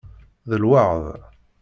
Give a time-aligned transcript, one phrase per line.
[0.49, 1.05] D lweεd.